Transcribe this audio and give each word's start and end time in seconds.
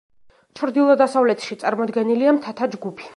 ჩრდილო-დასავლეთში 0.59 1.59
წარმოდგენილია 1.65 2.37
მთათა 2.39 2.73
ჯგუფი. 2.77 3.07